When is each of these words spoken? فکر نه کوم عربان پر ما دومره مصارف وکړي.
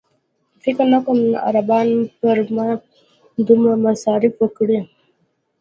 فکر 0.63 0.85
نه 0.93 0.99
کوم 1.05 1.19
عربان 1.47 1.87
پر 2.19 2.37
ما 2.55 2.67
دومره 3.47 3.73
مصارف 3.85 4.33
وکړي. 4.39 4.79